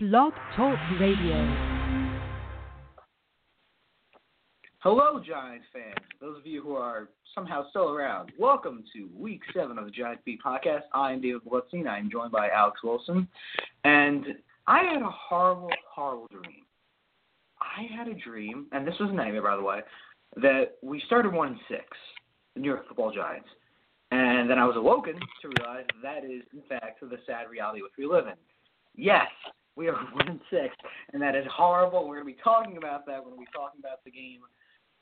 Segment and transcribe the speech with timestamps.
[0.00, 1.34] Blog Talk Radio.
[4.78, 6.06] Hello, Giants fans.
[6.20, 10.22] Those of you who are somehow still around, welcome to week seven of the Giants
[10.24, 10.82] Beat podcast.
[10.94, 11.88] I am David Goldstein.
[11.88, 13.26] I am joined by Alex Wilson.
[13.82, 14.24] And
[14.68, 16.62] I had a horrible, horrible dream.
[17.60, 19.80] I had a dream, and this was a nightmare, by the way,
[20.36, 21.82] that we started 1 and 6,
[22.54, 23.48] the New York football Giants.
[24.12, 27.94] And then I was awoken to realize that is, in fact, the sad reality which
[27.98, 28.34] we live in.
[28.94, 29.26] Yes,
[29.78, 30.74] we are one and six,
[31.12, 32.06] and that is horrible.
[32.06, 34.40] We're going to be talking about that when we talk about the game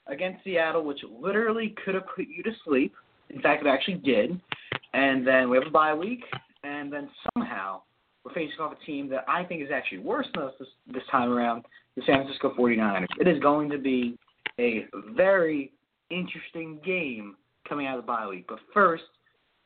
[0.07, 2.95] against Seattle, which literally could have put you to sleep.
[3.31, 4.39] In fact, it actually did.
[4.93, 6.23] And then we have a bye week,
[6.63, 7.81] and then somehow
[8.25, 11.03] we're facing off a team that I think is actually worse than us this, this
[11.11, 11.65] time around,
[11.97, 13.07] the San Francisco 49ers.
[13.19, 14.17] It is going to be
[14.61, 15.73] a very
[16.11, 17.37] interesting game
[17.69, 18.45] coming out of the bye week.
[18.49, 19.05] But first,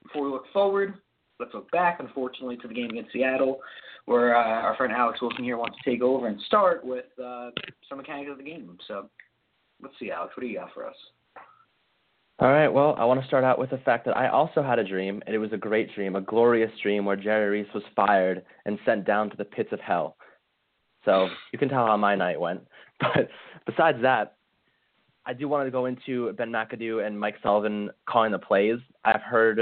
[0.02, 0.94] before we look forward,
[1.38, 3.60] let's look back, unfortunately, to the game against Seattle
[4.10, 7.50] where uh, our friend Alex Wilson here wants to take over and start with uh,
[7.88, 8.76] some mechanics of the game.
[8.88, 9.08] So
[9.80, 10.96] let's see, Alex, what do you got for us?
[12.40, 12.66] All right.
[12.66, 15.22] Well, I want to start out with the fact that I also had a dream,
[15.26, 18.80] and it was a great dream, a glorious dream where Jerry Reese was fired and
[18.84, 20.16] sent down to the pits of hell.
[21.04, 22.66] So you can tell how my night went.
[23.00, 23.28] But
[23.64, 24.34] besides that,
[25.24, 28.78] I do want to go into Ben McAdoo and Mike Sullivan calling the plays.
[29.04, 29.60] I've heard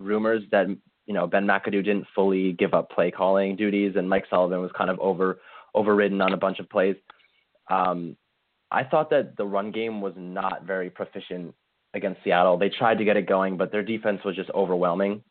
[0.00, 0.66] rumors that
[1.06, 4.70] you know Ben McAdoo didn't fully give up play calling duties, and Mike Sullivan was
[4.76, 5.40] kind of over
[5.74, 6.96] overridden on a bunch of plays.
[7.70, 8.16] Um,
[8.70, 11.54] I thought that the run game was not very proficient
[11.94, 12.56] against Seattle.
[12.56, 15.22] They tried to get it going, but their defense was just overwhelming.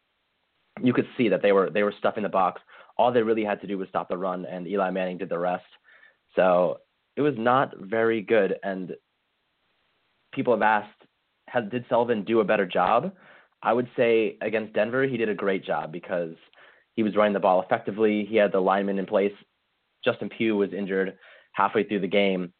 [0.81, 2.61] You could see that they were they were stuffing the box.
[2.97, 5.39] All they really had to do was stop the run, and Eli Manning did the
[5.39, 5.65] rest.
[6.35, 6.79] So
[7.15, 8.55] it was not very good.
[8.63, 8.93] And
[10.33, 11.01] people have asked,
[11.47, 13.11] has, did Sullivan do a better job?
[13.61, 16.35] I would say against Denver, he did a great job because
[16.95, 18.25] he was running the ball effectively.
[18.29, 19.33] He had the lineman in place.
[20.03, 21.17] Justin Pugh was injured
[21.51, 22.53] halfway through the game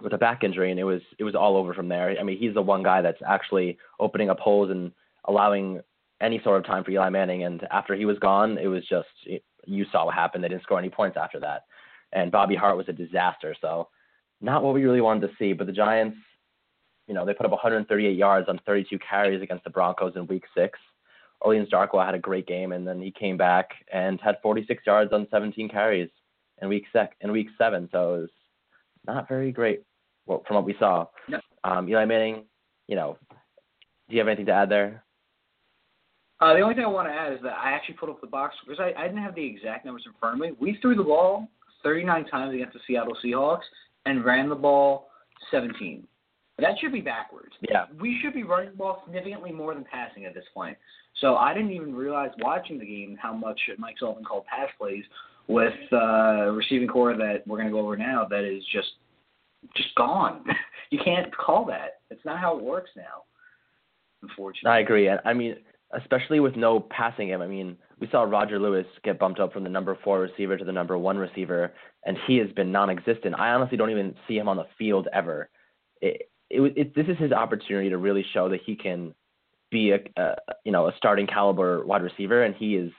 [0.00, 2.16] with a back injury, and it was it was all over from there.
[2.18, 4.92] I mean, he's the one guy that's actually opening up holes and
[5.26, 5.80] allowing
[6.20, 7.44] any sort of time for Eli Manning.
[7.44, 9.08] And after he was gone, it was just
[9.66, 10.42] you saw what happened.
[10.42, 11.64] They didn't score any points after that,
[12.12, 13.54] and Bobby Hart was a disaster.
[13.60, 13.88] So,
[14.40, 15.52] not what we really wanted to see.
[15.52, 16.16] But the Giants
[17.06, 20.44] you know, they put up 138 yards on 32 carries against the Broncos in Week
[20.56, 20.78] Six.
[21.40, 25.12] Orleans Darkwa had a great game, and then he came back and had 46 yards
[25.12, 26.08] on 17 carries
[26.62, 27.88] in Week sec in Week Seven.
[27.92, 28.30] So it was
[29.06, 29.82] not very great
[30.26, 31.06] from what we saw.
[31.28, 31.40] No.
[31.64, 32.44] Um, Eli Manning,
[32.88, 33.18] you know,
[34.08, 35.04] do you have anything to add there?
[36.40, 38.26] Uh, the only thing I want to add is that I actually put up the
[38.26, 40.56] box because I, I didn't have the exact numbers in front of me.
[40.60, 41.48] We threw the ball
[41.82, 43.62] 39 times against the Seattle Seahawks
[44.06, 45.08] and ran the ball
[45.50, 46.06] 17.
[46.58, 47.52] That should be backwards.
[47.68, 47.86] Yeah.
[48.00, 50.76] We should be running the ball significantly more than passing at this point.
[51.20, 55.04] So I didn't even realize watching the game how much Mike Sullivan called pass plays
[55.48, 58.88] with uh, receiving corps that we're going to go over now that is just
[59.76, 60.44] just gone.
[60.90, 62.00] you can't call that.
[62.10, 63.24] It's not how it works now.
[64.22, 64.70] Unfortunately.
[64.70, 65.10] I agree.
[65.10, 65.56] I mean,
[65.92, 67.42] especially with no passing game.
[67.42, 70.64] I mean, we saw Roger Lewis get bumped up from the number four receiver to
[70.64, 71.72] the number one receiver,
[72.04, 73.34] and he has been non-existent.
[73.38, 75.48] I honestly don't even see him on the field ever.
[76.00, 79.14] It, it, it, this is his opportunity to really show that he can
[79.70, 80.34] be a, a
[80.64, 82.92] you know a starting caliber wide receiver, and he is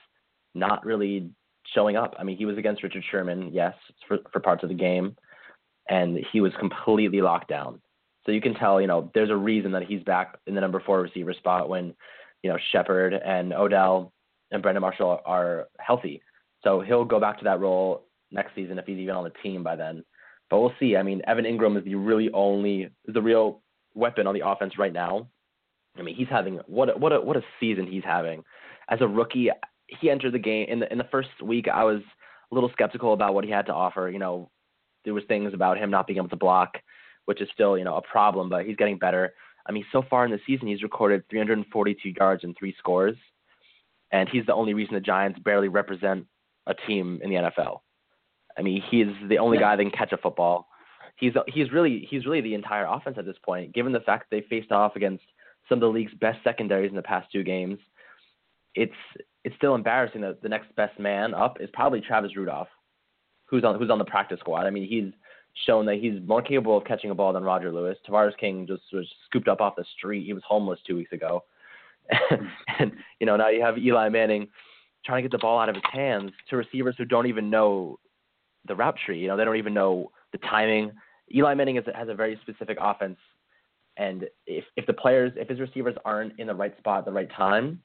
[0.54, 1.30] not really
[1.74, 2.14] showing up.
[2.18, 3.74] I mean, he was against Richard Sherman, yes,
[4.06, 5.16] for, for parts of the game,
[5.88, 7.80] and he was completely locked down.
[8.24, 10.82] So you can tell, you know, there's a reason that he's back in the number
[10.84, 11.94] four receiver spot when,
[12.42, 14.12] you know, Shepard and Odell
[14.50, 16.22] and Brandon Marshall are healthy.
[16.64, 19.62] So he'll go back to that role next season if he's even on the team
[19.62, 20.04] by then.
[20.50, 20.96] But we'll see.
[20.96, 23.62] I mean, Evan Engram is the really only the real
[23.94, 25.28] weapon on the offense right now.
[25.98, 28.44] I mean, he's having what a, what a what a season he's having.
[28.88, 29.50] As a rookie,
[30.00, 31.66] he entered the game in the in the first week.
[31.68, 32.00] I was
[32.50, 34.10] a little skeptical about what he had to offer.
[34.10, 34.50] You know,
[35.04, 36.78] there was things about him not being able to block,
[37.24, 39.34] which is still you know a problem, but he's getting better.
[39.68, 43.16] I mean, so far in the season, he's recorded 342 yards and three scores,
[44.12, 46.26] and he's the only reason the Giants barely represent
[46.66, 47.80] a team in the NFL.
[48.58, 50.68] I mean, he's the only guy that can catch a football.
[51.16, 53.74] He's he's really he's really the entire offense at this point.
[53.74, 55.24] Given the fact that they faced off against
[55.68, 57.78] some of the league's best secondaries in the past two games,
[58.74, 58.92] it's
[59.44, 62.68] it's still embarrassing that the next best man up is probably Travis Rudolph,
[63.46, 64.66] who's on who's on the practice squad.
[64.66, 65.12] I mean, he's
[65.66, 67.96] shown that he's more capable of catching a ball than Roger Lewis.
[68.06, 70.26] Tavarres King just was scooped up off the street.
[70.26, 71.44] He was homeless two weeks ago,
[72.78, 74.48] and you know now you have Eli Manning
[75.04, 77.98] trying to get the ball out of his hands to receivers who don't even know
[78.66, 79.18] the route tree.
[79.18, 80.92] You know, they don't even know the timing.
[81.34, 83.18] Eli Manning is, has a very specific offense,
[83.96, 87.12] and if if the players, if his receivers aren't in the right spot at the
[87.12, 87.80] right time,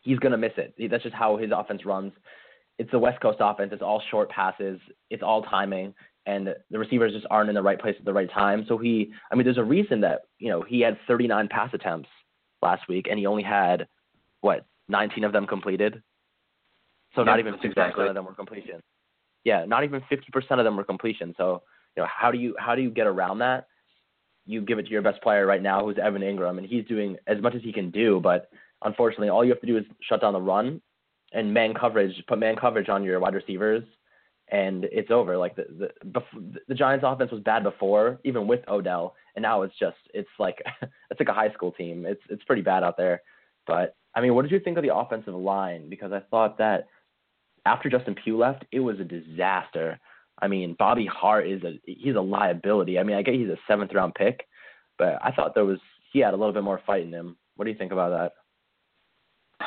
[0.00, 0.74] he's gonna miss it.
[0.90, 2.12] That's just how his offense runs.
[2.78, 3.70] it's the West Coast offense.
[3.72, 4.80] It's all short passes.
[5.10, 5.94] It's all timing,
[6.26, 8.64] and the receivers just aren't in the right place at the right time.
[8.68, 12.08] So he, I mean, there's a reason that you know he had 39 pass attempts
[12.62, 13.86] last week, and he only had
[14.40, 16.02] what 19 of them completed.
[17.14, 18.06] So yeah, not even 50% exactly.
[18.06, 18.82] of them were completion.
[19.46, 21.32] Yeah, not even 50% of them were completion.
[21.36, 21.62] So
[21.96, 23.68] you know how do you how do you get around that?
[24.44, 27.16] You give it to your best player right now, who's Evan Engram, and he's doing
[27.28, 28.18] as much as he can do.
[28.20, 28.50] But
[28.82, 30.80] unfortunately, all you have to do is shut down the run
[31.32, 33.84] and man coverage, put man coverage on your wide receivers,
[34.48, 35.36] and it's over.
[35.36, 39.62] Like the the bef- the Giants' offense was bad before, even with Odell, and now
[39.62, 42.04] it's just it's like it's like a high school team.
[42.04, 43.22] It's it's pretty bad out there.
[43.64, 45.88] But I mean, what did you think of the offensive line?
[45.88, 46.88] Because I thought that
[47.66, 49.98] after Justin Pugh left, it was a disaster.
[50.40, 52.98] I mean, Bobby Hart is a he's a liability.
[52.98, 54.46] I mean, I get he's a seventh round pick,
[54.98, 55.80] but I thought there was
[56.12, 57.36] he had a little bit more fight in him.
[57.56, 59.66] What do you think about that?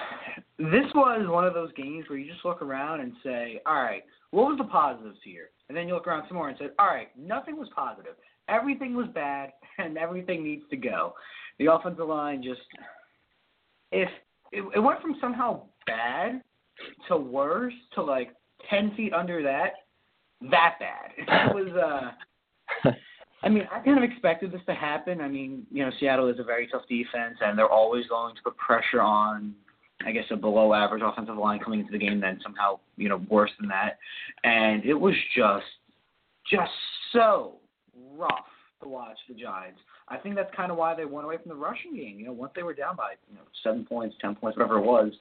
[0.58, 4.04] This was one of those games where you just look around and say, all right,
[4.32, 5.50] what was the positives here?
[5.68, 8.14] And then you look around some more and say, all right, nothing was positive.
[8.48, 11.14] Everything was bad, and everything needs to go.
[11.60, 12.62] The offensive line just,
[13.92, 14.10] if
[14.52, 16.42] it, it went from somehow bad
[17.08, 18.34] to worse to like
[18.70, 19.74] 10 feet under that,
[20.50, 21.12] that bad.
[21.50, 22.14] It was,
[22.86, 22.90] uh,
[23.44, 25.22] I mean, I kind of expected this to happen.
[25.22, 28.42] I mean, you know, Seattle is a very tough defense, and they're always going to
[28.44, 29.54] put pressure on,
[30.06, 33.22] I guess, a below average offensive line coming into the game, then somehow, you know,
[33.30, 33.98] worse than that.
[34.44, 35.66] And it was just,
[36.52, 36.72] just
[37.14, 37.54] so
[38.18, 38.46] rough
[38.82, 39.80] to watch the Giants.
[40.08, 42.20] I think that's kind of why they went away from the rushing game.
[42.20, 44.86] You know, once they were down by you know seven points, ten points, whatever it
[44.86, 45.12] was,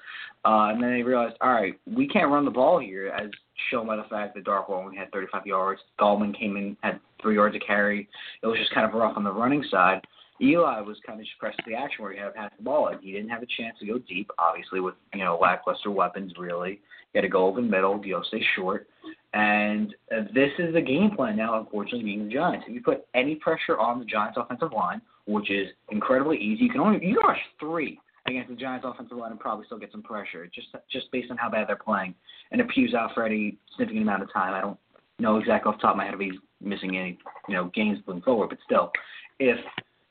[0.45, 3.31] uh, and then they realized, all right, we can't run the ball here, as
[3.71, 5.81] shown by the fact that Darkwa only had 35 yards.
[6.01, 8.09] Gallman came in had three yards to carry.
[8.43, 10.01] It was just kind of rough on the running side.
[10.41, 12.63] Eli was kind of just pressed to the action where he had to pass the
[12.63, 14.31] ball, and he didn't have a chance to go deep.
[14.39, 16.81] Obviously, with you know lackluster weapons, really,
[17.13, 18.87] he had to go over the middle, you know, stay short.
[19.35, 22.65] And uh, this is the game plan now, unfortunately, being the Giants.
[22.69, 26.71] If you put any pressure on the Giants' offensive line, which is incredibly easy, you
[26.71, 29.93] can only you can rush three against the Giants' offensive line and probably still get
[29.93, 32.15] some pressure, just just based on how bad they're playing.
[32.53, 34.79] And if Pugh's out for any significant amount of time, I don't
[35.19, 37.99] know exactly off the top of my head if he's missing any you know games
[38.07, 38.93] moving forward, but still,
[39.39, 39.59] if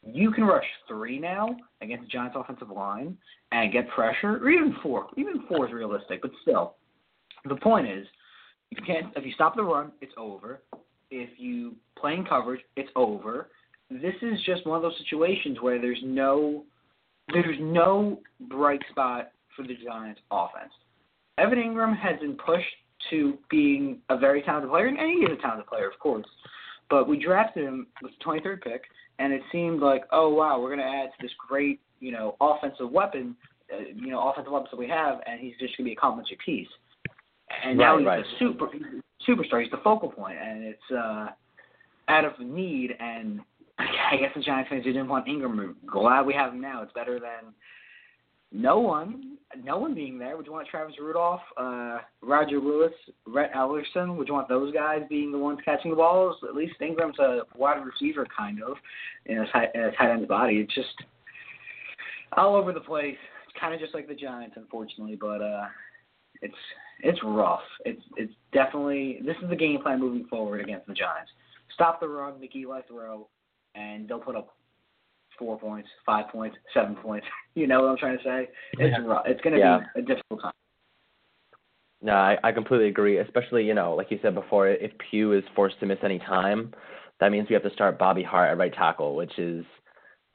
[0.03, 3.17] you can rush three now against the Giants' offensive line
[3.51, 5.07] and get pressure, or even four.
[5.17, 6.75] Even four is realistic, but still,
[7.45, 8.05] the point is,
[8.71, 9.07] you can't.
[9.15, 10.61] If you stop the run, it's over.
[11.09, 13.49] If you play in coverage, it's over.
[13.89, 16.63] This is just one of those situations where there's no,
[17.31, 20.71] there's no bright spot for the Giants' offense.
[21.37, 22.65] Evan Engram has been pushed
[23.09, 26.25] to being a very talented player, and he is a talented player, of course.
[26.89, 28.81] But we drafted him with the 23rd pick,
[29.19, 32.35] and it seemed like, oh wow, we're going to add to this great, you know,
[32.41, 33.35] offensive weapon,
[33.73, 35.95] uh, you know, offensive weapons that we have, and he's just going to be a
[35.95, 36.67] complimentary piece.
[37.65, 38.19] And now Right, he's right.
[38.19, 38.67] a super
[39.27, 39.61] superstar.
[39.61, 41.27] He's the focal point, and it's uh,
[42.07, 42.91] out of need.
[42.99, 43.41] And
[43.79, 46.81] I guess the Giants fans who didn't want Engram are glad we have him now.
[46.83, 47.53] It's better than
[48.51, 50.37] no one, no one being there.
[50.37, 52.93] Would you want Travis Rudolph, uh, Roger Lewis,
[53.25, 54.15] Rhett Ellison?
[54.15, 56.37] Would you want those guys being the ones catching the balls?
[56.47, 58.77] At least Engram's a wide receiver, kind of,
[59.25, 60.57] in a tight, in a tight end's body.
[60.57, 60.95] It's just
[62.37, 63.17] all over the place.
[63.47, 65.65] It's kind of just like the Giants, unfortunately, but uh,
[66.41, 66.55] it's
[67.01, 67.61] it's rough.
[67.85, 71.31] It's it's definitely this is the game plan moving forward against the Giants.
[71.73, 73.27] Stop the run, make Eli throw,
[73.75, 74.55] and they'll put up
[75.37, 77.25] four points, five points, seven points.
[77.55, 78.49] You know what I'm trying to say?
[78.73, 79.23] It's rough.
[79.25, 79.79] It's going to Yeah.
[79.95, 80.51] be a difficult time.
[82.03, 83.17] No, I, I completely agree.
[83.17, 86.71] Especially, you know, like you said before, if Pugh is forced to miss any time,
[87.19, 89.65] that means we have to start Bobby Hart at right tackle, which is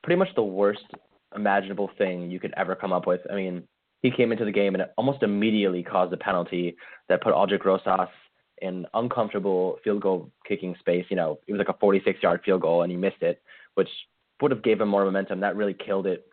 [0.02, 0.82] pretty much the worst
[1.36, 3.20] imaginable thing you could ever come up with.
[3.30, 3.62] I mean,
[4.02, 6.76] he came into the game and almost immediately caused a penalty
[7.08, 8.08] that put Aldrick Rosas
[8.60, 11.06] in uncomfortable field goal kicking space.
[11.08, 13.40] You know, it was like a 46 yard field goal and he missed it,
[13.74, 13.88] which
[14.40, 15.40] would have gave him more momentum.
[15.40, 16.26] That really killed it.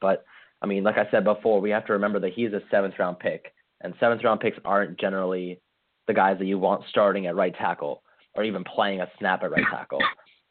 [0.00, 0.24] But
[0.62, 3.18] I mean, like I said before, we have to remember that he's a seventh round
[3.18, 5.60] pick, and seventh round picks aren't generally
[6.06, 8.02] the guys that you want starting at right tackle
[8.34, 10.00] or even playing a snap at right tackle.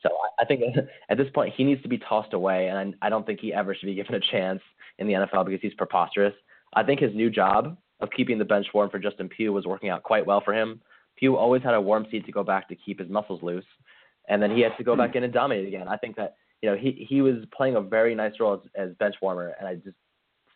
[0.01, 0.63] So I think
[1.09, 3.75] at this point he needs to be tossed away, and I don't think he ever
[3.75, 4.61] should be given a chance
[4.99, 6.33] in the NFL because he's preposterous.
[6.73, 9.89] I think his new job of keeping the bench warm for Justin Pugh was working
[9.89, 10.81] out quite well for him.
[11.17, 13.65] Pugh always had a warm seat to go back to keep his muscles loose,
[14.29, 15.87] and then he had to go back in and dominate again.
[15.87, 18.95] I think that you know he he was playing a very nice role as, as
[18.97, 19.97] bench warmer, and I just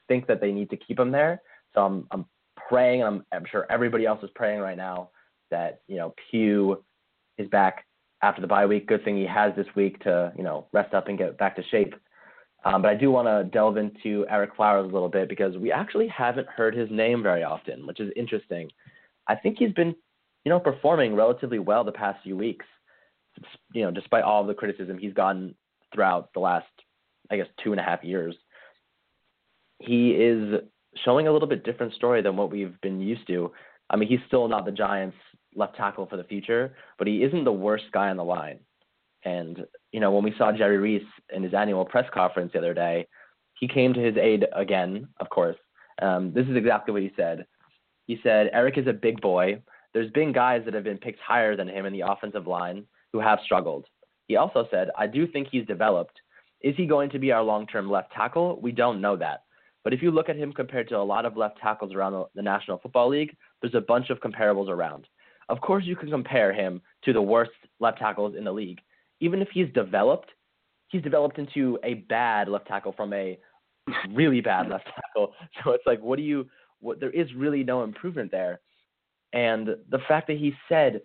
[0.07, 1.41] think that they need to keep him there.
[1.73, 2.25] So I'm I'm
[2.69, 5.09] praying, and I'm, I'm sure everybody else is praying right now
[5.51, 6.83] that you know Pugh
[7.38, 7.85] is back
[8.21, 8.88] after the bye week.
[8.88, 11.63] Good thing he has this week to you know rest up and get back to
[11.69, 11.93] shape.
[12.65, 15.72] Um, but I do want to delve into Ereck Flowers a little bit because we
[15.72, 18.70] actually haven't heard his name very often, which is interesting.
[19.27, 19.96] I think he's been,
[20.46, 22.65] you know, performing relatively well the past few weeks.
[23.74, 25.55] You know, despite all of the criticism he's gotten
[25.93, 26.67] throughout the last,
[27.32, 28.36] I guess, two and a half years,
[29.79, 30.62] he is
[31.03, 33.51] showing a little bit different story than what we've been used to.
[33.89, 35.17] I mean, he's still not the Giants'
[35.55, 38.60] left tackle for the future, but he isn't the worst guy on the line.
[39.25, 42.73] And you know, when we saw Jerry Reese in his annual press conference the other
[42.73, 43.07] day,
[43.53, 45.55] he came to his aid again, of course.
[46.01, 47.45] Um, this is exactly what he said.
[48.07, 49.62] He said, Ereck is a big boy.
[49.93, 53.19] There's been guys that have been picked higher than him in the offensive line who
[53.19, 53.85] have struggled.
[54.27, 56.19] He also said, I do think he's developed.
[56.62, 58.59] Is he going to be our long term left tackle?
[58.59, 59.43] We don't know that.
[59.83, 62.25] But if you look at him compared to a lot of left tackles around the,
[62.35, 65.07] the National Football League, there's a bunch of comparables around.
[65.50, 68.79] Of course, you can compare him to the worst left tackles in the league.
[69.24, 70.30] Even if he's developed,
[70.89, 73.39] he's developed into a bad left tackle from a
[74.12, 75.34] really bad left tackle.
[75.63, 76.48] So it's like, what do you?
[76.82, 78.60] What there is really no improvement there,
[79.32, 81.01] and the fact that he said,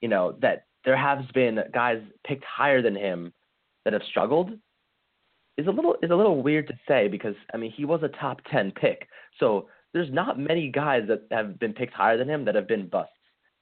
[0.00, 3.32] you know, that there has been guys picked higher than him
[3.84, 4.52] that have struggled
[5.58, 8.08] is a little is a little weird to say because I mean he was a
[8.08, 9.06] top ten pick.
[9.38, 12.88] So there's not many guys that have been picked higher than him that have been
[12.88, 13.12] busts.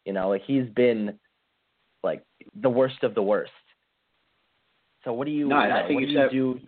[0.05, 1.19] You know, like he's been
[2.05, 2.23] like
[2.63, 3.51] the worst of the worst.
[5.05, 6.61] So what do you, no, I think what do you do?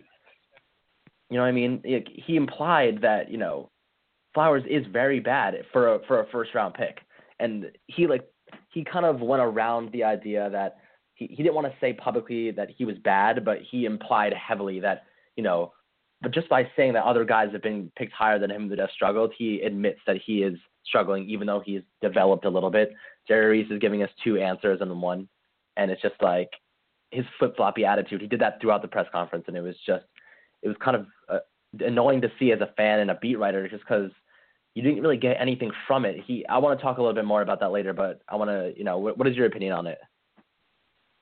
[1.29, 1.81] You know what I mean?
[1.85, 3.71] Like, he implied that, you know,
[4.33, 6.99] Flowers is very bad for a for a first round pick.
[7.39, 8.25] And he like
[8.69, 10.77] he kind of went around the idea that
[11.15, 14.79] he, he didn't want to say publicly that he was bad, but he implied heavily
[14.79, 15.03] that
[15.35, 15.73] you know,
[16.21, 18.89] but just by saying that other guys have been picked higher than him that have
[18.93, 22.93] struggled, he admits that he is struggling, even though he's developed a little bit.
[23.27, 25.27] Jerry Reese is giving us two answers and one,
[25.77, 26.49] and it's just like
[27.11, 28.21] his flip floppy attitude.
[28.21, 30.05] He did that throughout the press conference, and it was just,
[30.61, 31.39] it was kind of uh,
[31.79, 34.11] annoying to see as a fan and a beat writer, just because
[34.73, 36.17] you didn't really get anything from it.
[36.25, 38.49] He, I want to talk a little bit more about that later, but I want
[38.49, 39.99] to, you know, what, what is your opinion on it?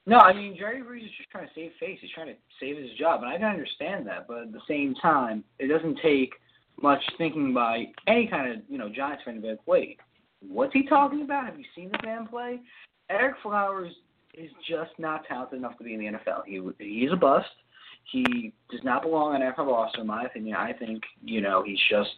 [0.05, 1.99] No, I mean Jerry Reese is just trying to save face.
[2.01, 4.27] He's trying to save his job, and I can understand that.
[4.27, 6.33] But at the same time, it doesn't take
[6.81, 9.99] much thinking by any kind of you know Giants fan to be like, wait,
[10.41, 11.45] what's he talking about?
[11.45, 12.59] Have you seen the man play?
[13.11, 13.93] Ereck Flowers
[14.39, 16.43] is just not talented enough to be in the NFL.
[16.45, 17.47] He he's a bust.
[18.11, 20.55] He does not belong on NFL roster, in my opinion.
[20.55, 22.09] I think you know he's just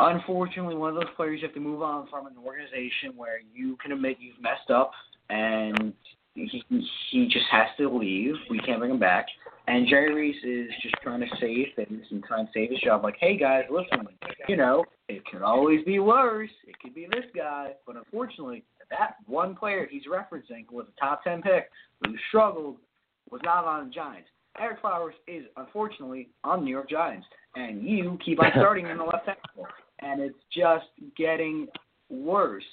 [0.00, 3.76] unfortunately one of those players you have to move on from an organization where you
[3.76, 4.92] can admit you've messed up
[5.30, 5.92] and
[6.34, 6.62] he
[7.10, 8.34] he just has to leave.
[8.50, 9.26] We can't bring him back.
[9.68, 13.04] And Jerry Reese is just trying to save things and trying to save his job.
[13.04, 14.08] Like, hey guys, listen,
[14.48, 16.50] you know, it could always be worse.
[16.66, 18.64] It could be this guy, but unfortunately,
[18.98, 21.70] that one player he's referencing was a top ten pick
[22.04, 22.76] who struggled
[23.30, 24.28] was not on the Giants.
[24.60, 28.98] Ereck Flowers is unfortunately on the New York Giants, and you keep on starting in
[28.98, 29.66] the left tackle,
[30.00, 31.66] and it's just getting
[32.10, 32.64] worse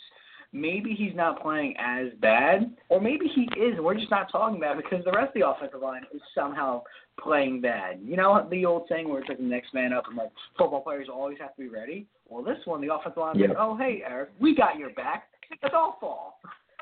[0.52, 4.58] maybe he's not playing as bad, or maybe he is, and we're just not talking
[4.58, 6.82] about it because the rest of the offensive line is somehow
[7.22, 8.00] playing bad.
[8.04, 10.82] You know the old saying where it's like the next man up, and like football
[10.82, 12.08] players always have to be ready.
[12.28, 13.48] Well, this one, the offensive line, yeah.
[13.48, 15.29] like, oh hey Ereck, we got your back.
[15.62, 16.40] Let's all fall.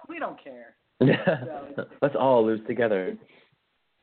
[0.07, 0.75] We don't care.
[1.01, 3.17] so, Let's all lose together.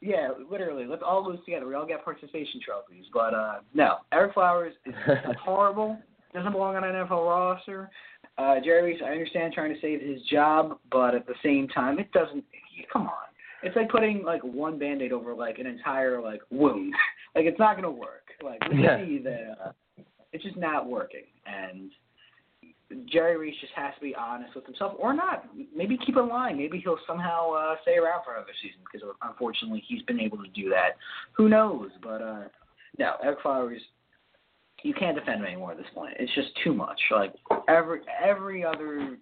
[0.01, 0.87] Yeah, literally.
[0.87, 1.67] Let's all lose together.
[1.67, 3.07] We all get participation trophies.
[3.13, 4.95] But uh no, Ereck Flowers is
[5.45, 5.99] horrible.
[6.35, 7.91] Doesn't belong on an NFL roster.
[8.37, 12.01] Uh, Jerry Reese, I understand trying to save his job, but at the same time,
[12.01, 12.45] it doesn't.
[12.93, 13.13] Come on,
[13.63, 16.93] it's like putting like one band-aid over like an entire like wound.
[17.37, 18.29] like it's not gonna work.
[18.43, 19.05] Like we yeah.
[19.05, 19.73] see that uh,
[20.33, 21.93] it's just not working, and
[23.11, 25.45] Jerry Reese just has to be honest with himself, or not.
[25.75, 26.57] Maybe keep in line.
[26.59, 30.49] Maybe he'll somehow uh, stay around for another season because unfortunately he's been able to
[30.51, 30.97] do that.
[31.33, 31.91] Who knows?
[32.03, 32.45] But uh,
[32.99, 33.81] no, Ereck Flowers
[34.85, 36.15] you can't defend him anymore at this point.
[36.19, 37.01] It's just too much.
[37.11, 37.35] Like
[37.69, 39.17] every every other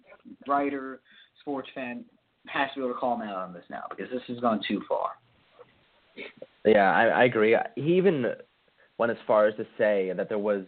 [0.47, 0.99] writer,
[1.39, 2.03] sports fan
[2.47, 4.61] has to be able to call him out on this now because this has gone
[4.67, 5.11] too far.
[6.65, 7.55] Yeah, I, I agree.
[7.75, 8.25] He even
[8.97, 10.63] went as far as to say that there was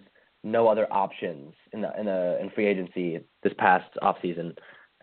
[0.45, 4.53] no other options in the in the in free agency this past off season.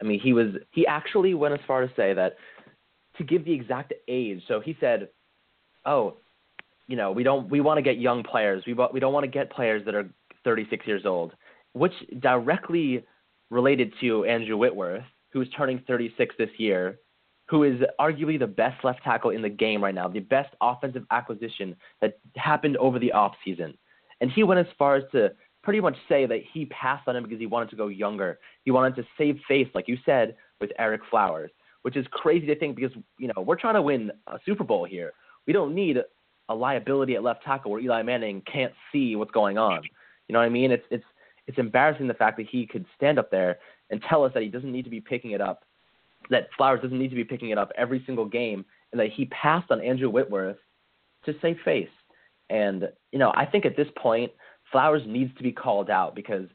[0.00, 2.36] I mean, he was he actually went as far to say that
[3.18, 4.42] to give the exact age.
[4.48, 5.08] So he said,
[5.84, 6.16] "Oh,
[6.86, 8.64] you know, we don't we want to get young players.
[8.66, 10.08] We we don't want to get players that are
[10.44, 11.32] 36 years old,
[11.72, 13.04] which directly
[13.50, 16.98] related to Andrew Whitworth, who's turning 36 this year,
[17.48, 21.04] who is arguably the best left tackle in the game right now, the best offensive
[21.10, 23.76] acquisition that happened over the off season.
[24.22, 27.24] And he went as far as to pretty much say that he passed on him
[27.24, 28.38] because he wanted to go younger.
[28.64, 31.50] He wanted to save face, like you said, with Ereck Flowers,
[31.82, 34.84] which is crazy to think because, you know, we're trying to win a Super Bowl
[34.84, 35.12] here.
[35.46, 35.98] We don't need
[36.48, 39.82] a liability at left tackle where Eli Manning can't see what's going on.
[40.28, 40.70] You know what I mean?
[40.70, 41.04] It's it's
[41.48, 43.58] it's embarrassing the fact that he could stand up there
[43.90, 45.64] and tell us that he doesn't need to be picking it up,
[46.30, 49.24] that Flowers doesn't need to be picking it up every single game, and that he
[49.26, 50.58] passed on Andrew Whitworth
[51.24, 51.88] to save face.
[52.52, 54.30] And you know, I think at this point,
[54.70, 56.46] Flowers needs to be called out because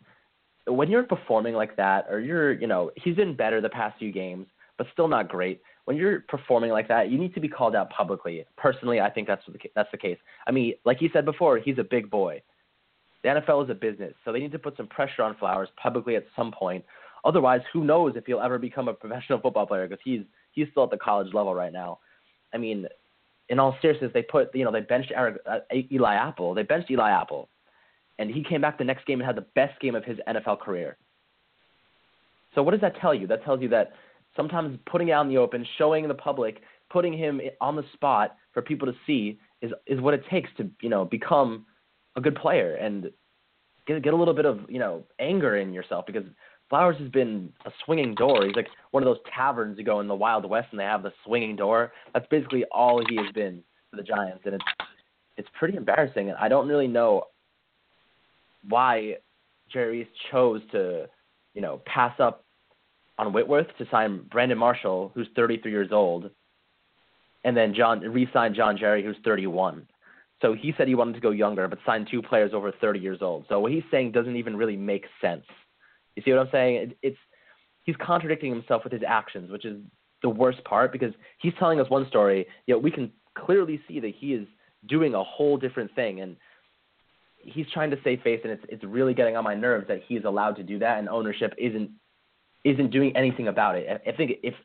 [0.67, 4.11] when you're performing like that, or you're, you know, he's been better the past few
[4.11, 4.45] games,
[4.77, 5.61] but still not great.
[5.85, 8.45] When you're performing like that, you need to be called out publicly.
[8.57, 10.17] Personally, I think that's the, that's the case.
[10.45, 12.41] I mean, like you said before, he's a big boy.
[13.23, 16.15] The NFL is a business, so they need to put some pressure on Flowers publicly
[16.15, 16.83] at some point.
[17.25, 20.83] Otherwise, who knows if he'll ever become a professional football player because he's he's still
[20.83, 21.99] at the college level right now.
[22.53, 22.87] I mean,
[23.49, 25.59] in all seriousness, they put you know they benched uh,
[25.91, 26.53] Eli Apple.
[26.53, 27.49] They benched Eli Apple
[28.19, 30.59] and he came back the next game and had the best game of his NFL
[30.59, 30.97] career.
[32.55, 33.27] So what does that tell you?
[33.27, 33.93] That tells you that
[34.35, 38.61] sometimes putting out in the open, showing the public, putting him on the spot for
[38.61, 41.65] people to see is is what it takes to you know become
[42.15, 43.11] a good player and
[43.85, 46.23] get get a little bit of you know anger in yourself because
[46.69, 48.45] Flowers has been a swinging door.
[48.45, 51.03] He's like one of those taverns you go in the Wild West and they have
[51.03, 51.93] the swinging door.
[52.13, 54.65] That's basically all he has been for the Giants, and it's
[55.37, 56.29] it's pretty embarrassing.
[56.29, 57.23] And I don't really know
[58.67, 59.15] why
[59.71, 61.07] Jerry Reese chose to,
[61.53, 62.43] you know, pass up
[63.17, 66.29] on Whitworth to sign Brandon Marshall, who's 33 years old,
[67.43, 69.87] and then John re-signed John Jerry, who's 31.
[70.41, 73.19] So he said he wanted to go younger, but signed two players over 30 years
[73.21, 73.45] old.
[73.49, 75.45] So what he's saying doesn't even really make sense.
[76.17, 76.75] You see what I'm saying?
[76.75, 77.17] It, it's
[77.83, 79.79] he's contradicting himself with his actions, which is
[80.23, 84.13] the worst part because he's telling us one story, yet we can clearly see that
[84.17, 84.47] he is
[84.87, 86.21] doing a whole different thing.
[86.21, 86.35] And
[87.37, 90.23] he's trying to save face, and it's it's really getting on my nerves that he's
[90.25, 91.91] allowed to do that, and ownership isn't
[92.63, 94.01] isn't doing anything about it.
[94.07, 94.55] I think if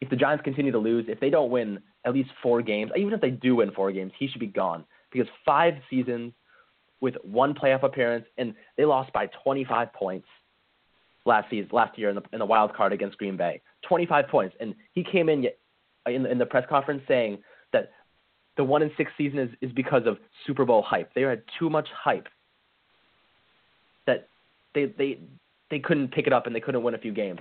[0.00, 3.12] if the Giants continue to lose, if they don't win at least four games, even
[3.12, 6.32] if they do win four games, he should be gone because five seasons
[7.00, 10.28] with one playoff appearance, and they lost by 25 points
[11.24, 14.56] last season, last year in the in the wild card against Green Bay, 25 points,
[14.60, 15.46] and he came in
[16.06, 17.38] in, in the press conference saying
[17.72, 17.90] that
[18.56, 21.12] the one in six season is, is because of Super Bowl hype.
[21.14, 22.28] They had too much hype
[24.06, 24.28] that
[24.74, 25.18] they they
[25.70, 27.40] they couldn't pick it up and they couldn't win a few games.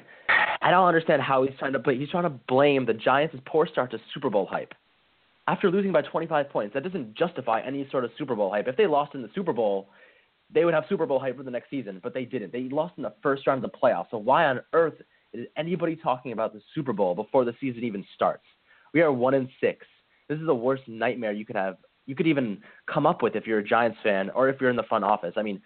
[0.62, 1.98] I don't understand how he's trying to play.
[1.98, 4.74] He's trying to blame the Giants' poor start to Super Bowl hype.
[5.46, 8.70] After losing by 25 points, that doesn't justify any sort of Super Bowl hype.
[8.70, 9.90] If they lost in the Super Bowl,
[10.54, 12.52] they would have Super Bowl hype for the next season, but they didn't.
[12.52, 14.08] They lost in the first round of the playoffs.
[14.12, 14.96] So why on earth
[15.34, 18.44] is anybody talking about the Super Bowl before the season even starts?
[18.94, 19.86] We are one in six.
[20.30, 21.78] This is the worst nightmare you could have.
[22.06, 22.60] You could even
[22.92, 25.34] come up with if you're a Giants fan or if you're in the front office.
[25.38, 25.62] I mean,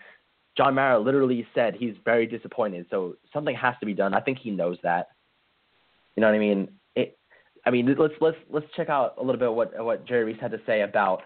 [0.56, 4.14] John Mara literally said he's very disappointed, so something has to be done.
[4.14, 5.10] I think he knows that.
[6.16, 6.70] You know what I mean?
[6.96, 7.18] It,
[7.66, 10.52] I mean, let's let's let's check out a little bit what what Jerry Reese had
[10.52, 11.22] to say about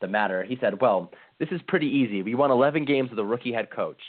[0.00, 0.42] the matter.
[0.44, 2.22] He said, "Well, this is pretty easy.
[2.22, 4.00] We won 11 games with a rookie head coach.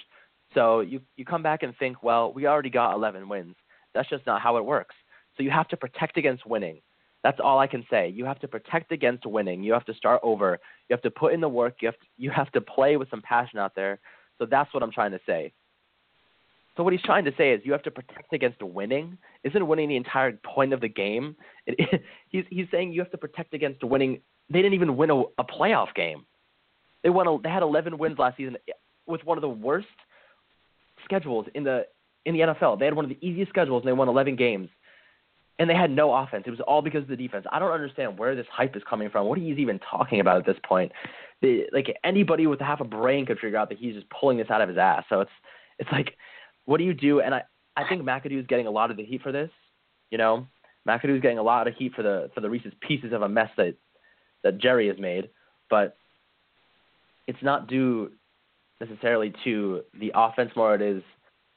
[0.53, 3.55] So you you come back and think, well, we already got 11 wins.
[3.93, 4.95] That's just not how it works.
[5.37, 6.81] So you have to protect against winning.
[7.23, 8.09] That's all I can say.
[8.09, 9.63] You have to protect against winning.
[9.63, 10.59] You have to start over.
[10.87, 11.77] You have to put in the work.
[11.81, 13.99] You have to, you have to play with some passion out there.
[14.37, 15.51] So that's what I'm trying to say.
[16.77, 19.17] So what he's trying to say is you have to protect against winning.
[19.43, 21.35] Isn't winning the entire point of the game?
[21.65, 24.21] It, it, he's he's saying you have to protect against winning.
[24.49, 26.25] They didn't even win a, a playoff game.
[27.03, 27.27] They won.
[27.27, 28.57] A, they had 11 wins last season
[29.07, 29.87] with one of the worst
[31.03, 31.85] schedules in the
[32.25, 32.79] in the NFL.
[32.79, 34.69] They had one of the easiest schedules and they won 11 games
[35.59, 36.43] and they had no offense.
[36.47, 37.45] It was all because of the defense.
[37.51, 39.27] I don't understand where this hype is coming from.
[39.27, 40.91] What he's even talking about at this point.
[41.41, 44.49] The, like anybody with half a brain could figure out that he's just pulling this
[44.49, 45.03] out of his ass.
[45.09, 45.31] So it's
[45.77, 46.15] it's like,
[46.65, 47.21] what do you do?
[47.21, 47.43] And I
[47.75, 49.49] I think McAdoo is getting a lot of the heat for this.
[50.11, 50.47] You know,
[50.87, 53.29] McAdoo is getting a lot of heat for the for the Reese's pieces of a
[53.29, 53.75] mess that
[54.45, 55.29] that Jerry has made,
[55.69, 55.97] but
[57.27, 58.11] it's not due
[58.79, 60.75] necessarily to the offense more.
[60.75, 61.03] It is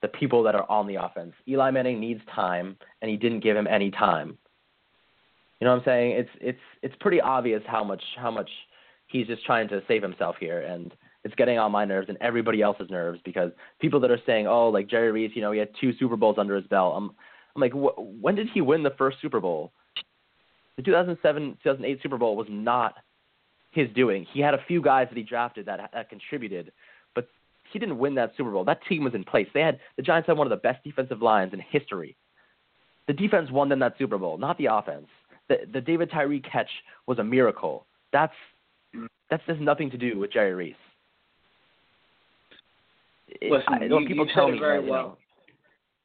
[0.02, 1.34] the people that are on the offense.
[1.46, 4.38] Eli Manning needs time, and he didn't give him any time.
[5.60, 6.12] You know what I'm saying?
[6.12, 8.48] It's it's it's pretty obvious how much how much
[9.08, 10.92] he's just trying to save himself here, and
[11.24, 14.68] it's getting on my nerves and everybody else's nerves because people that are saying, oh,
[14.70, 16.94] like Jerry Reese, you know, he had two Super Bowls under his belt.
[16.96, 17.10] I'm
[17.54, 19.72] I'm like, wh- when did he win the first Super Bowl?
[20.78, 22.94] The 2007 2008 Super Bowl was not
[23.72, 24.24] his doing.
[24.32, 26.70] He had a few guys that he drafted that that contributed,
[27.16, 27.26] but
[27.72, 28.64] he didn't win that Super Bowl.
[28.64, 29.48] That team was in place.
[29.52, 32.16] They had the Giants had one of the best defensive lines in history.
[33.08, 35.08] The defense won them that Super Bowl, not the offense.
[35.48, 36.70] The the David Tyree catch
[37.08, 37.84] was a miracle.
[38.12, 38.32] That's
[39.30, 40.76] that has nothing to do with Jerry Reese.
[43.42, 45.02] Listen, I, you, people you tell said me it very that, well.
[45.02, 45.16] You know,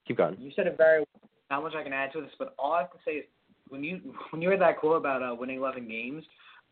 [0.07, 0.37] keep going.
[0.39, 1.29] You said it very well.
[1.51, 3.25] Not much I can add to this, but all I have to say is
[3.73, 6.23] when you when you heard that quote about uh, winning 11 games,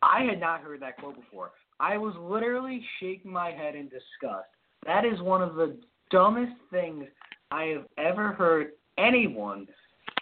[0.03, 1.51] I had not heard that quote before.
[1.79, 4.47] I was literally shaking my head in disgust
[4.85, 5.77] that is one of the
[6.09, 7.05] dumbest things
[7.51, 9.67] I have ever heard anyone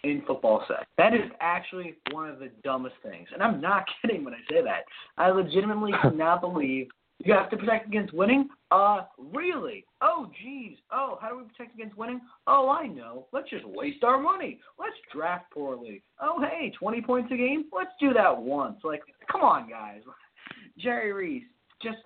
[0.04, 0.76] in football say.
[0.98, 3.28] That is actually one of the dumbest things.
[3.34, 4.84] And I'm not kidding when I say that.
[5.18, 6.88] I legitimately cannot believe
[7.26, 8.48] you have to protect against winning?
[8.72, 9.02] Uh,
[9.34, 9.86] really?
[10.02, 10.78] Oh, geez.
[10.92, 12.22] Oh, how do we protect against winning?
[12.48, 13.28] Oh, I know.
[13.34, 14.60] Let's just waste our money.
[14.80, 16.02] Let's draft poorly.
[16.22, 17.66] Oh, hey, 20 points a game?
[17.76, 18.78] Let's do that once.
[18.84, 20.02] Like, come on, guys.
[20.80, 21.44] Jerry Reese,
[21.82, 21.98] just,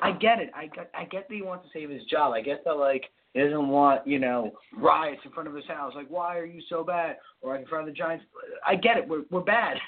[0.00, 0.50] I get it.
[0.54, 2.32] I get, I get that he wants to save his job.
[2.32, 5.92] I get that, like, he doesn't want, you know, riots in front of his house.
[5.96, 7.16] Like, why are you so bad?
[7.42, 8.24] Or in front of the Giants.
[8.64, 9.08] I get it.
[9.08, 9.76] We're, we're bad.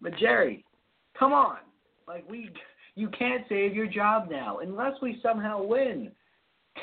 [0.00, 0.64] But, Jerry,
[1.18, 1.56] come on.
[2.06, 2.48] Like, we
[2.96, 6.10] you can't save your job now unless we somehow win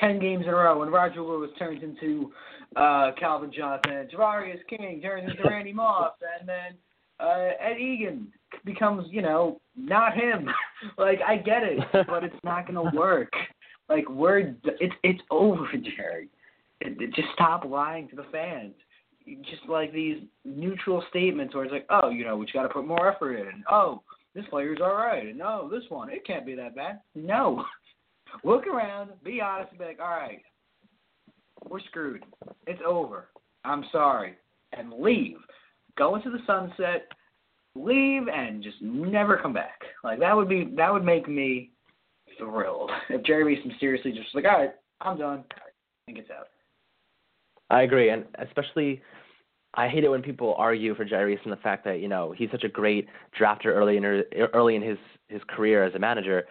[0.00, 2.32] ten games in a row and Roger Lewis turns into
[2.76, 6.76] uh, Calvin Johnson, and Tavarres King turns into Randy Moss, and then
[7.20, 8.28] uh, Ed Egan
[8.64, 10.48] becomes, you know, not him.
[10.98, 13.32] like I get it, but it's not gonna work.
[13.88, 16.28] Like we're it's it's over, Jerry.
[16.80, 18.74] It, it, just stop lying to the fans.
[19.48, 22.68] Just like these neutral statements where it's like, oh, you know, we just got to
[22.68, 23.62] put more effort in.
[23.70, 24.02] Oh,
[24.34, 25.34] this player's all right.
[25.36, 27.00] No, this one, it can't be that bad.
[27.14, 27.64] No.
[28.44, 30.40] Look around, be honest, and be like, all right,
[31.68, 32.24] we're screwed.
[32.66, 33.28] It's over.
[33.64, 34.36] I'm sorry.
[34.72, 35.36] And leave.
[35.98, 37.08] Go into the sunset,
[37.74, 39.80] leave, and just never come back.
[40.02, 41.70] Like that would be that would make me
[42.38, 44.70] thrilled if Jerry seriously just like, all right,
[45.02, 45.44] I'm done,
[46.08, 46.48] and gets out.
[47.68, 49.02] I agree, and especially
[49.74, 52.50] I hate it when people argue for Reese and the fact that you know he's
[52.50, 53.08] such a great
[53.38, 54.04] drafter early in
[54.52, 56.44] early in his his career as a manager,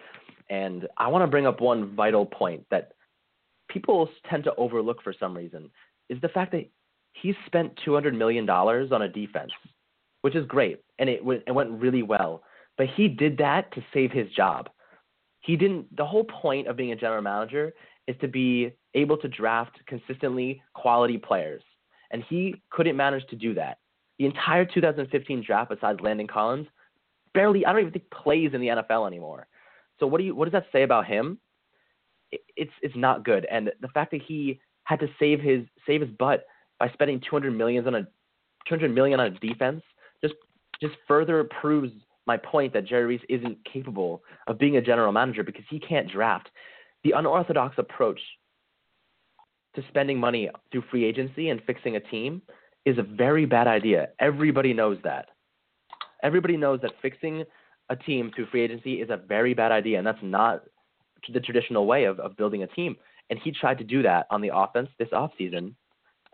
[0.50, 2.92] and I want to bring up one vital point that
[3.68, 5.70] people tend to overlook for some reason
[6.08, 6.68] is the fact that
[7.12, 9.52] he spent two hundred million dollars on a defense,
[10.22, 12.42] which is great and it went, it went really well,
[12.76, 14.68] but he did that to save his job.
[15.40, 15.96] He didn't.
[15.96, 17.72] The whole point of being a general manager
[18.08, 21.62] is to be able to draft consistently quality players
[22.12, 23.78] and he couldn't manage to do that.
[24.18, 26.68] The entire 2015 draft, besides Landon Collins,
[27.34, 29.46] barely I don't even think plays in the NFL anymore.
[29.98, 31.38] So what do you what does that say about him?
[32.56, 36.10] it's it's not good, and the fact that he had to save his save his
[36.10, 36.44] butt
[36.78, 38.06] by spending 200 millions on a
[38.68, 39.82] 200 million on a defense
[40.22, 40.34] just
[40.80, 41.92] just further proves
[42.26, 46.10] my point that Jerry Reese isn't capable of being a general manager because he can't
[46.10, 46.48] draft.
[47.04, 48.20] The unorthodox approach
[49.74, 52.42] to spending money through free agency and fixing a team
[52.84, 54.08] is a very bad idea.
[54.18, 55.26] Everybody knows that.
[56.22, 57.44] Everybody knows that fixing
[57.88, 60.62] a team through free agency is a very bad idea, and that's not
[61.32, 62.96] the traditional way of, of building a team.
[63.30, 65.74] And he tried to do that on the offense this offseason,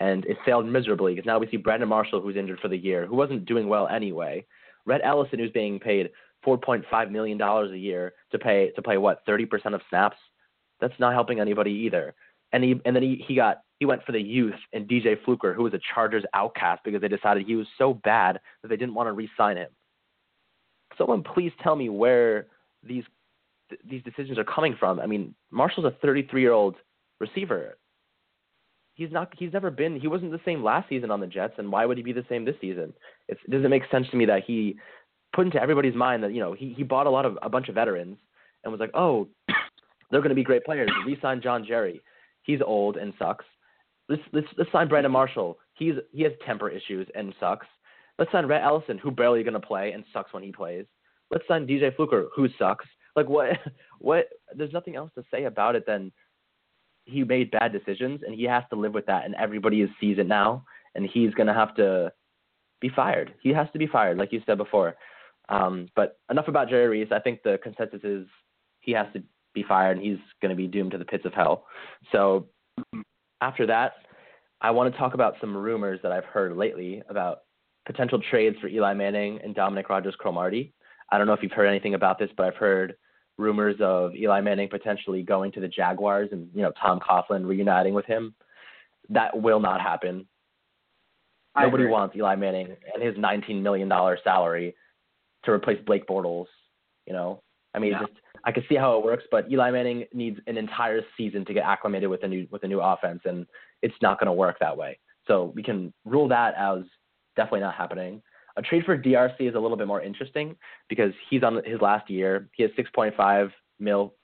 [0.01, 3.07] and it failed miserably because now we see Brandon Marshall, who's injured for the year,
[3.07, 4.45] who wasn't doing well anyway.
[4.87, 6.11] Rhett Ellison, who's being paid
[6.47, 10.17] $4.5 million a year to pay to play what 30% of snaps.
[10.81, 12.15] That's not helping anybody either
[12.53, 15.55] and he and then he, he got he went for the youth and DJ Fluker,
[15.55, 18.95] who was a Chargers outcast because they decided he was so bad that they didn't
[18.95, 19.69] want to re-sign him.
[20.97, 22.47] Someone please tell me where
[22.83, 23.05] these
[23.89, 24.99] these decisions are coming from.
[24.99, 26.77] I mean, Marshall's a 33 year old
[27.21, 27.77] receiver.
[28.95, 29.33] He's not.
[29.39, 30.01] He's never been.
[30.01, 32.25] He wasn't the same last season on the Jets, and why would he be the
[32.29, 32.93] same this season?
[33.29, 34.77] It's, it doesn't make sense to me that he
[35.33, 37.69] put into everybody's mind that you know he he bought a lot of a bunch
[37.69, 38.19] of veterans
[38.65, 39.29] and was like, oh,
[40.11, 40.91] they're going to be great players.
[41.07, 42.01] Re-sign John Jerry.
[42.49, 43.45] He's old and sucks.
[44.09, 45.59] Let's let's let's sign Brandon Marshall.
[45.75, 47.67] He's he has temper issues and sucks.
[48.19, 50.87] Let's sign Rhett Ellison, who barely gonna play and sucks when he plays.
[51.31, 52.87] Let's sign DJ Fluker, who sucks.
[53.15, 53.51] Like what
[53.99, 56.11] what there's nothing else to say about it than
[57.05, 60.27] he made bad decisions and he has to live with that and everybody sees it
[60.27, 62.11] now and he's gonna have to
[62.81, 63.35] be fired.
[63.43, 64.97] He has to be fired, like you said before.
[65.51, 67.13] Um, but enough about Jerry Reese.
[67.13, 68.27] I think the consensus is
[68.81, 69.23] he has to
[69.63, 71.67] be fired and he's going to be doomed to the pits of hell.
[72.13, 72.47] So
[73.41, 73.93] after that,
[74.61, 77.41] I want to talk about some rumors that I've heard lately about
[77.87, 80.73] potential trades for Eli Manning and Dominique Rodgers-Cromartie.
[81.11, 82.97] I don't know if you've heard anything about this, but I've heard
[83.39, 87.95] rumors of Eli Manning potentially going to the Jaguars and you know Tom Coughlin reuniting
[87.95, 88.35] with him.
[89.09, 90.27] That will not happen.
[91.55, 91.93] I Nobody agree.
[91.93, 93.91] wants Eli Manning and his $19 million
[94.23, 94.75] salary
[95.45, 96.47] to replace Blake Bortles.
[97.07, 97.43] You know,
[97.75, 98.01] I mean, yeah.
[98.01, 98.13] just
[98.45, 101.65] I can see how it works, but Eli Manning needs an entire season to get
[101.65, 103.47] acclimated with a new with a new offense, and
[103.83, 104.99] it's not going to work that way.
[105.27, 106.85] So we can rule that as
[107.37, 108.23] definitely not happening.
[108.57, 110.57] A trade for DRC is a little bit more interesting
[110.89, 112.49] because he's on his last year.
[112.57, 114.15] He has 6.5 mil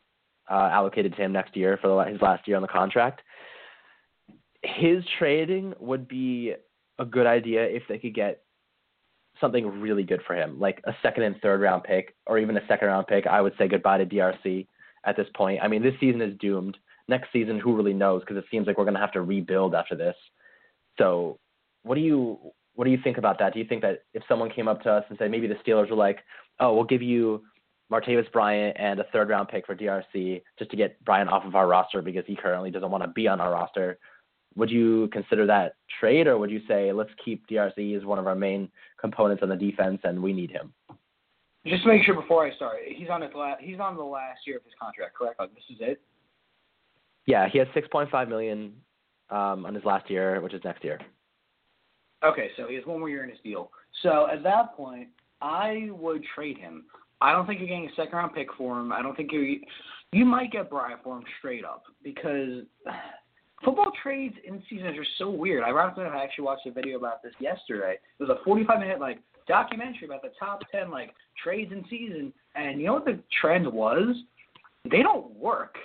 [0.51, 3.23] uh, allocated to him next year for the, his last year on the contract.
[4.63, 6.55] His trading would be
[6.99, 8.44] a good idea if they could get
[9.41, 12.67] something really good for him, like a second and third round pick, or even a
[12.67, 14.67] second round pick, I would say goodbye to DRC
[15.05, 15.61] at this point.
[15.63, 16.77] I mean, this season is doomed.
[17.09, 18.23] Next season, who really knows?
[18.23, 20.17] Because it seems like we're going to have to rebuild after this.
[20.99, 21.39] So,
[21.83, 22.39] what do you
[22.75, 23.53] what do you think about that?
[23.53, 25.91] Do you think that if someone came up to us and said maybe the Steelers
[25.91, 26.21] were like,
[26.61, 27.43] "Oh, we'll give you
[27.93, 31.55] Martavis Bryant and a third round pick for DRC just to get Bryant off of
[31.55, 33.99] our roster because he currently doesn't want to be on our roster,"
[34.57, 38.27] would you consider that trade, or would you say let's keep DRC as one of
[38.27, 38.69] our main
[39.01, 40.73] components on the defense and we need him?
[41.67, 44.41] Just to make sure before I start, he's on his last he's on the last
[44.47, 45.41] year of his contract, correct?
[45.41, 46.01] Like this is it.
[47.27, 48.75] Yeah, he has 6.5 million
[49.31, 51.01] um, on his last year, which is next year.
[52.23, 53.71] Okay, so he has one more year in his deal.
[54.03, 55.09] So at that point,
[55.41, 56.85] I would trade him.
[57.21, 58.93] I don't think you're getting a second round pick for him.
[58.93, 59.61] I don't think you
[60.13, 62.65] you might get Bryant for him straight up because
[63.65, 65.65] football trades in seasons are so weird.
[65.65, 67.95] Ironically, I actually watched a video about this yesterday.
[68.19, 72.33] It was a 45 minute like documentary about the top 10 like trades in season,
[72.55, 74.17] and you know what the trend was?
[74.91, 75.77] They don't work.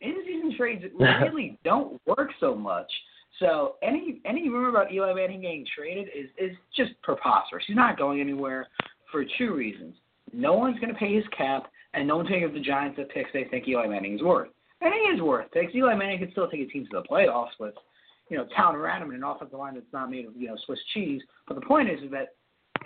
[0.00, 2.90] In season trades really don't work so much.
[3.38, 7.64] So any any rumor about Eli Manning getting traded is is just preposterous.
[7.68, 8.66] He's not going anywhere
[9.12, 9.94] for two reasons.
[10.32, 12.96] No one's going to pay his cap, and no one's going to give the Giants
[12.96, 14.48] the picks they think Eli Manning is worth.
[14.82, 15.74] And he is worth picks.
[15.74, 17.74] Eli Manning could still take a team to the playoffs with,
[18.28, 20.56] you know, talent around him and an offensive line that's not made of, you know,
[20.66, 21.22] Swiss cheese.
[21.46, 22.28] But the point is, is that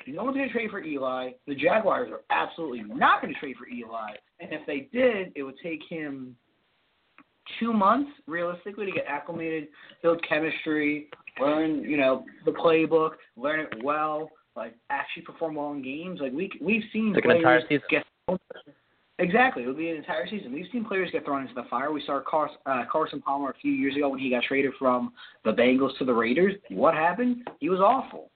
[0.07, 1.31] no one's going to trade for Eli.
[1.47, 4.13] The Jaguars are absolutely not going to trade for Eli.
[4.41, 6.37] And if they did, it would take him
[7.59, 9.69] two months realistically to get acclimated,
[10.03, 11.09] build chemistry,
[11.41, 16.21] learn, you know, the playbook, learn it well, like actually perform well in games.
[16.21, 18.05] Like we we've seen like players get
[19.19, 19.65] exactly.
[19.65, 20.53] It would be an entire season.
[20.53, 21.93] We've seen players get thrown into the fire.
[21.93, 25.13] We saw Carson, uh, Carson Palmer a few years ago when he got traded from
[25.45, 26.55] the Bengals to the Raiders.
[26.71, 27.49] What happened?
[27.61, 28.31] He was awful.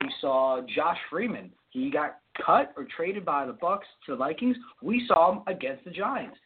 [0.00, 1.50] We saw Josh Freeman.
[1.70, 4.56] He got cut or traded by the Bucs to the Vikings.
[4.82, 6.36] We saw him against the Giants.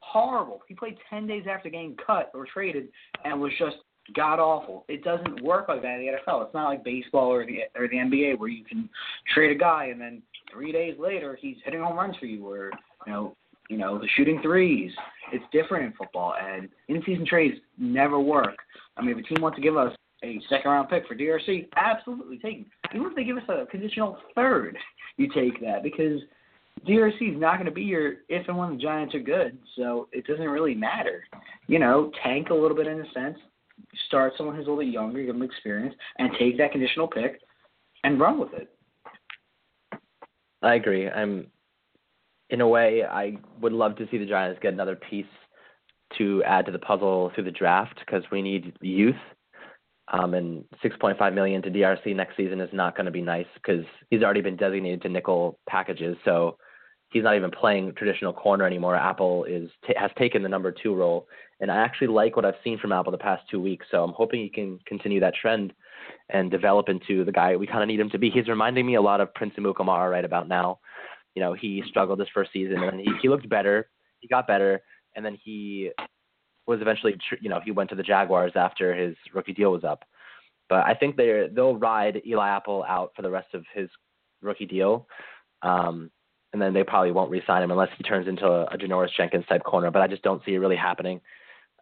[0.00, 0.60] Horrible.
[0.68, 2.88] He played ten days after getting cut or traded
[3.24, 3.76] and was just
[4.14, 4.84] god awful.
[4.88, 6.44] It doesn't work like that in the NFL.
[6.44, 8.88] It's not like baseball or the or the NBA where you can
[9.32, 12.70] trade a guy and then three days later he's hitting home runs for you or
[13.06, 13.36] you know
[13.68, 14.92] you know the shooting threes.
[15.32, 18.56] It's different in football and in season trades never work.
[18.96, 21.68] I mean, if a team wants to give us a second round pick for DRC,
[21.76, 22.66] absolutely take it.
[22.94, 24.76] Even if they give us a conditional third,
[25.16, 26.20] you take that because
[26.86, 30.08] DRC is not going to be your if and when the Giants are good, so
[30.12, 31.24] it doesn't really matter.
[31.66, 33.38] You know, tank a little bit in a sense,
[34.06, 37.40] start someone who's a little bit younger, give them experience, and take that conditional pick
[38.02, 38.70] and run with it.
[40.62, 41.08] I agree.
[41.08, 41.46] I'm
[42.54, 45.26] in a way I would love to see the Giants get another piece
[46.18, 49.16] to add to the puzzle through the draft because we need youth.
[50.12, 53.84] Um, and 6.5 million to DRC next season is not going to be nice because
[54.10, 56.16] he's already been designated to nickel packages.
[56.24, 56.58] So
[57.08, 58.94] he's not even playing traditional corner anymore.
[58.94, 61.26] Apple is t- has taken the number two role,
[61.58, 63.86] and I actually like what I've seen from Apple the past two weeks.
[63.90, 65.72] So I'm hoping he can continue that trend
[66.28, 68.30] and develop into the guy we kind of need him to be.
[68.30, 70.78] He's reminding me a lot of Prince Amukamara right about now.
[71.34, 73.88] You know, he struggled his first season, and he he looked better.
[74.20, 74.82] He got better,
[75.16, 75.90] and then he
[76.66, 80.04] was eventually, you know, he went to the Jaguars after his rookie deal was up.
[80.68, 83.88] But I think they they'll ride Eli Apple out for the rest of his
[84.40, 85.06] rookie deal.
[85.62, 86.10] Um,
[86.52, 89.44] and then they probably won't re-sign him unless he turns into a, a Janoris Jenkins
[89.46, 89.90] type corner.
[89.90, 91.20] But I just don't see it really happening.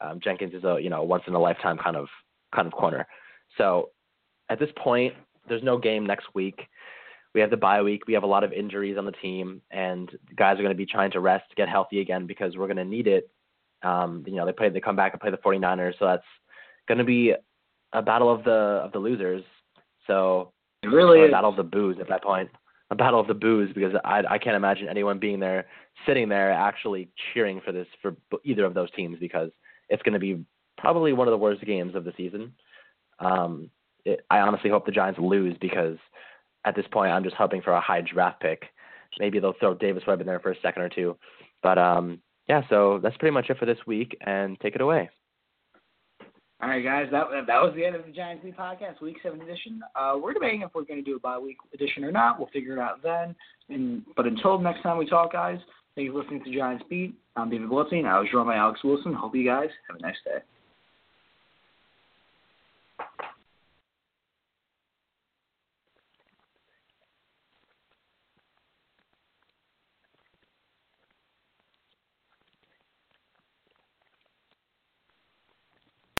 [0.01, 2.09] Um, Jenkins is a you know once in a lifetime kind of
[2.55, 3.07] kind of corner.
[3.59, 3.91] So
[4.49, 5.15] at this point,
[5.49, 6.69] there's no game next week.
[7.35, 8.07] We have the bye week.
[8.07, 10.87] We have a lot of injuries on the team, and guys are going to be
[10.87, 13.31] trying to rest, get healthy again because we're going to need it.
[13.83, 16.23] Um, you know, they play, they come back and play the 49ers, so that's
[16.87, 17.33] going to be
[17.92, 19.42] a battle of the of the losers.
[20.07, 22.51] So it really a battle of the boos at that point
[22.92, 25.66] a battle of the boos because I I can't imagine anyone being there
[26.07, 28.14] sitting there actually cheering for this for
[28.45, 29.51] either of those teams because
[29.88, 30.45] it's going to be
[30.77, 32.53] probably one of the worst games of the season.
[33.18, 33.71] Um,
[34.05, 35.97] it, I honestly hope the Giants lose because
[36.64, 38.64] at this point I'm just hoping for a high draft pick.
[39.18, 41.16] Maybe they'll throw Davis Webb in there for a second or two.
[41.62, 45.11] But um, yeah, so that's pretty much it for this week, and take it away.
[46.62, 49.40] All right, guys, that that was the end of the Giants Beat podcast, Week Seven
[49.40, 49.83] edition.
[49.96, 52.38] Uh, we're debating if we're going to do a bye week edition or not.
[52.38, 53.35] We'll figure it out then.
[53.68, 55.59] And but until next time we talk, guys,
[55.94, 57.14] thank you for listening to Giants Beat.
[57.35, 58.07] I'm David Goldstein.
[58.07, 59.12] I was joined by Alex Wilson.
[59.12, 60.38] Hope you guys have a nice day.